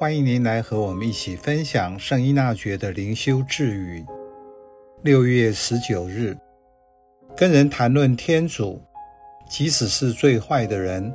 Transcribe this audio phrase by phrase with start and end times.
[0.00, 4.02] 欢迎您来和我们一起分享圣依纳爵的灵修智语。
[5.02, 6.34] 六月十九日，
[7.36, 8.80] 跟人谈论天主，
[9.50, 11.12] 即使是最坏的人，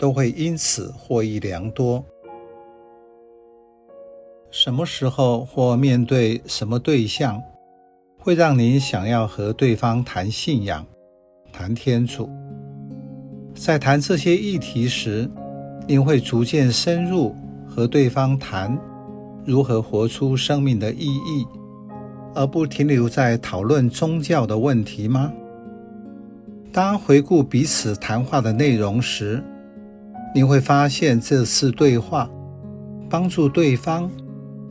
[0.00, 2.04] 都会因此获益良多。
[4.50, 7.40] 什么时候或面对什么对象，
[8.18, 10.84] 会让您想要和对方谈信仰、
[11.52, 12.28] 谈天主？
[13.54, 15.30] 在谈这些议题时，
[15.86, 17.32] 您会逐渐深入。
[17.74, 18.78] 和对方谈
[19.44, 21.44] 如何活出生命的意义，
[22.32, 25.32] 而不停留在讨论宗教的问题吗？
[26.72, 29.42] 当回顾彼此谈话的内容时，
[30.32, 32.30] 你会发现这次对话
[33.10, 34.08] 帮助对方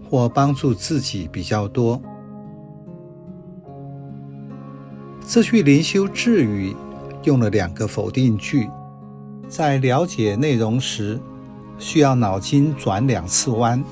[0.09, 2.01] 或帮助自己比较多。
[5.27, 6.73] 这句灵修智语
[7.23, 8.69] 用了两个否定句，
[9.49, 11.19] 在了解内容时，
[11.77, 13.83] 需要脑筋转两次弯。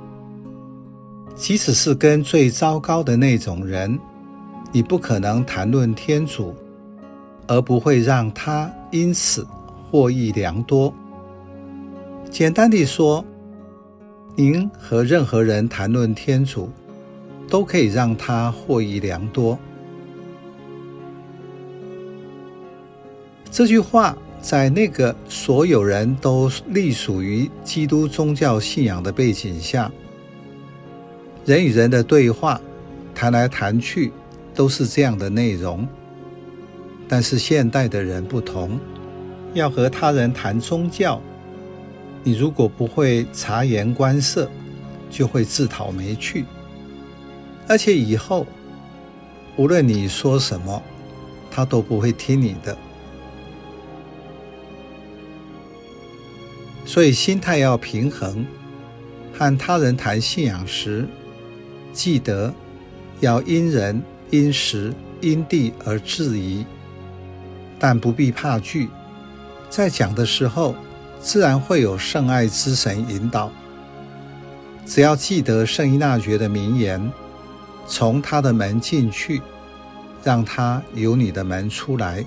[1.35, 3.99] 即使是跟最糟糕的那种人，
[4.71, 6.53] 你不可能谈论天主，
[7.47, 9.47] 而不会让他因此
[9.89, 10.93] 获益良多。
[12.29, 13.25] 简单地说，
[14.35, 16.69] 您和任何人谈论天主，
[17.49, 19.57] 都可以让他获益良多。
[23.49, 24.15] 这句话。
[24.41, 29.91] 在那个所有人都隶属于基督宗教信仰的背景下，
[31.45, 32.59] 人与人的对话，
[33.13, 34.11] 谈来谈去
[34.55, 35.87] 都是这样的内容。
[37.07, 38.79] 但是现代的人不同，
[39.53, 41.21] 要和他人谈宗教，
[42.23, 44.49] 你如果不会察言观色，
[45.09, 46.45] 就会自讨没趣。
[47.67, 48.47] 而且以后，
[49.55, 50.81] 无论你说什么，
[51.51, 52.75] 他都不会听你的。
[56.91, 58.45] 所以心态要平衡，
[59.31, 61.07] 和他人谈信仰时，
[61.93, 62.53] 记得
[63.21, 66.65] 要因人、因时、因地而质疑，
[67.79, 68.89] 但不必怕惧。
[69.69, 70.75] 在讲的时候，
[71.21, 73.49] 自然会有圣爱之神引导。
[74.85, 77.09] 只要记得圣依纳爵的名言
[77.87, 79.41] ：“从他的门进去，
[80.25, 82.25] 让他由你的门出来，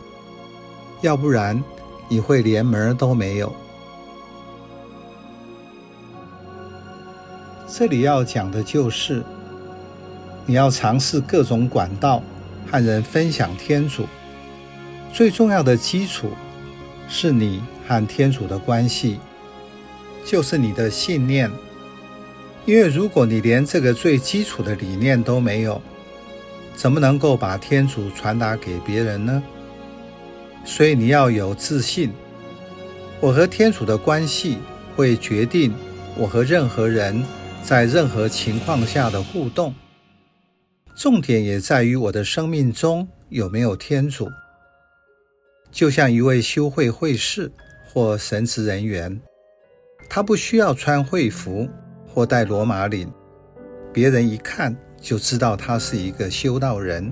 [1.03, 1.63] 要不然
[2.09, 3.55] 你会连门都没有。”
[7.67, 9.23] 这里要讲的就是，
[10.45, 12.23] 你要尝试各种管道
[12.71, 14.07] 和人分享天主。
[15.13, 16.31] 最重要的基础
[17.09, 19.19] 是你和天主的关系，
[20.25, 21.51] 就是你的信念。
[22.67, 25.81] 因为如果你连这个最基础的理念都没有，
[26.77, 29.43] 怎么能够把天主传达给别人呢？
[30.65, 32.13] 所以你要有自信。
[33.21, 34.59] 我和天主的关系
[34.95, 35.75] 会决定
[36.17, 37.25] 我和任何人。
[37.65, 39.75] 在任何情况下的互动，
[40.95, 44.29] 重点也在于我的生命中有没有天主。
[45.71, 47.51] 就像一位修会会士
[47.87, 49.19] 或神职人员，
[50.11, 51.67] 他不需要穿会服
[52.07, 53.11] 或戴罗马领，
[53.95, 57.11] 别人一看就知道他是一个修道人，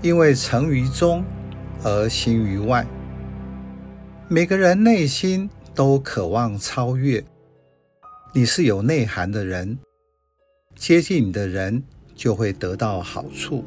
[0.00, 1.22] 因为诚于中
[1.84, 2.86] 而行于外。
[4.28, 7.22] 每个人内心都渴望超越。
[8.36, 9.78] 你是有内涵的人，
[10.74, 11.82] 接近你的人
[12.14, 13.64] 就会得到好处。